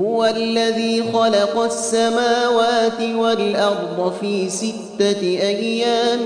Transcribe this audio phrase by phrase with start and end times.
[0.00, 6.24] هو الذي خلق السماوات والأرض في ستة أيام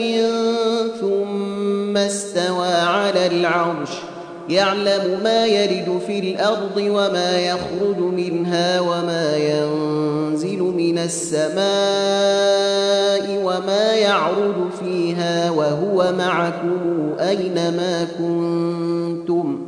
[1.01, 3.91] ثم استوى على العرش.
[4.49, 11.61] يعلم ما يلد في الأرض وما يخرج منها وما ينزل من السماء
[13.45, 19.60] وما يعرج فيها وهو معكم أينما كنتم.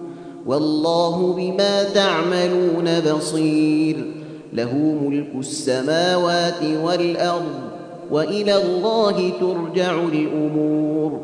[0.53, 4.05] والله بما تعملون بصير.
[4.53, 7.61] له ملك السماوات والأرض
[8.11, 11.21] وإلى الله ترجع الأمور.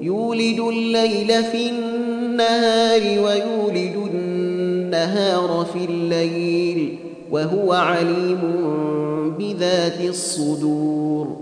[0.00, 6.98] يولد الليل في النهار ويولد النهار في الليل
[7.30, 8.40] وهو عليم
[9.38, 11.41] بذات الصدور.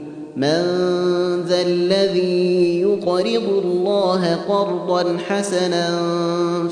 [0.35, 0.61] من
[1.47, 5.99] ذا الذي يقرض الله قرضا حسنا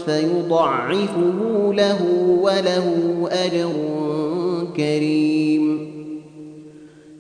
[0.06, 2.00] فيضعفه له
[2.42, 2.86] وله
[3.32, 3.72] أجر
[4.78, 5.90] كريم.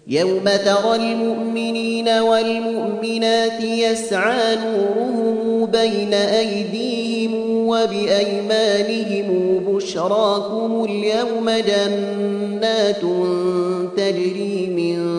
[0.07, 13.01] يوم ترى المؤمنين والمؤمنات يسعى نورهم بين أيديهم وبأيمانهم بشراكم اليوم جنات
[13.97, 15.18] تجري من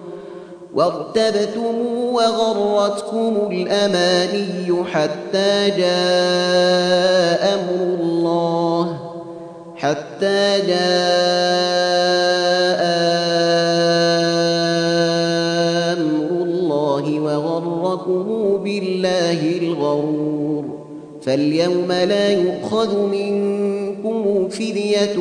[0.75, 1.75] وارتبتم
[2.13, 8.99] وغرتكم الأماني حتى جاء أمر الله.
[9.75, 10.81] حتى جاء
[15.93, 18.25] أمر الله وغركم
[18.63, 20.65] بالله الغرور.
[21.21, 25.17] فاليوم لا يؤخذ منكم فدية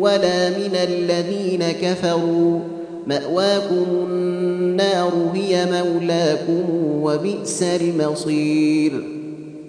[0.00, 2.77] ولا من الذين كفروا.
[3.08, 6.64] مأواكم النار هي مولاكم
[7.02, 9.17] وبئس المصير.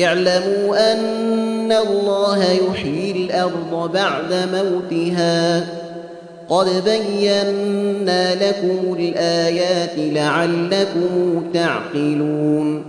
[0.00, 5.66] اعلموا أن الله يحيي الأرض بعد موتها.
[6.48, 12.84] قد بينا لكم الآيات لعلكم تعقلون.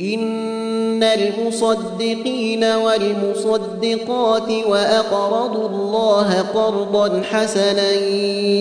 [0.00, 7.92] إن المصدقين والمصدقات وأقرضوا الله قرضا حسنا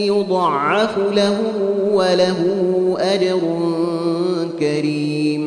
[0.05, 1.53] يضعف لهم
[1.91, 2.38] وله
[2.99, 3.39] أجر
[4.59, 5.46] كريم.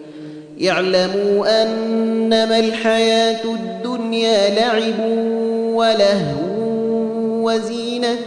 [0.61, 5.09] يعلموا أنما الحياة الدنيا لعب
[5.73, 6.51] ولهو
[7.43, 8.25] وزينة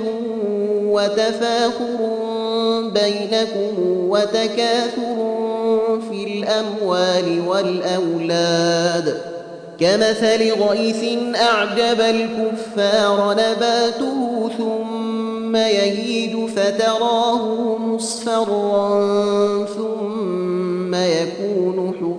[0.84, 1.98] وتفاخر
[2.80, 3.74] بينكم
[4.08, 5.16] وتكاثر
[6.10, 9.20] في الأموال والأولاد.
[9.80, 11.04] كمثل غيث
[11.36, 21.94] أعجب الكفار نباته ثم يهيج فتراه مصفرا ثم يكون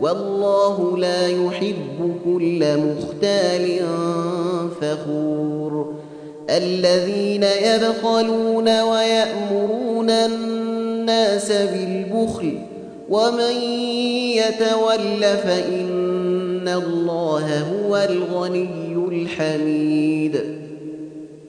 [0.00, 3.80] والله لا يحب كل مختال
[4.80, 5.94] فخور.
[6.50, 12.58] الذين يبخلون ويأمرون الناس بالبخل
[13.08, 13.52] ومن
[14.32, 20.67] يتول فإن الله هو الغني الحميد.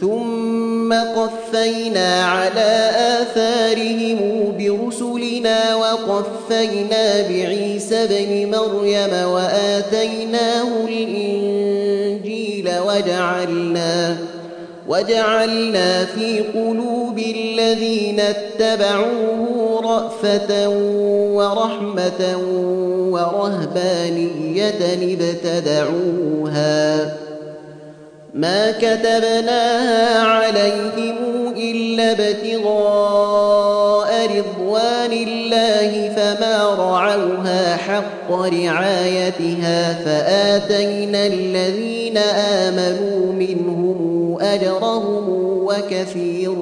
[0.00, 4.18] ثم قفينا على آثارهم
[4.58, 14.16] برسلنا وقفينا بعيسى بن مريم وآتيناه الإنجيل وجعلنا
[14.88, 20.68] وجعلنا في قلوب الذين اتبعوه رأفة
[21.34, 22.38] ورحمة
[23.10, 24.80] ورهبانية
[25.14, 26.66] ابتدعوها
[28.36, 31.16] ما كتبناها عليهم
[31.56, 36.64] إلا ابتغاء رضوان الله فما
[37.76, 45.28] حق رعايتها فآتينا الذين آمنوا منهم أجرهم
[45.66, 46.54] وكثير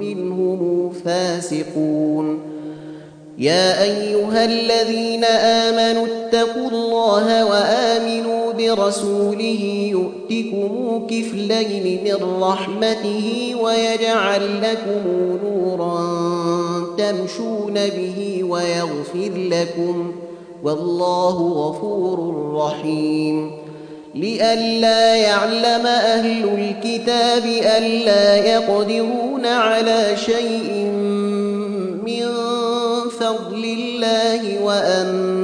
[0.00, 2.54] منهم فاسقون.
[3.38, 15.02] يا أيها الذين آمنوا اتقوا الله وآمنوا برسوله يؤتكم كفلين من رحمته ويجعل لكم
[15.44, 16.04] نورا
[16.98, 20.12] تمشون به ويغفر لكم
[20.62, 23.64] والله غفور رحيم.
[24.14, 27.44] لئلا يعلم أهل الكتاب
[27.78, 30.84] ألا يقدرون على شيء
[32.06, 32.26] من
[33.20, 35.43] فضل الله وأن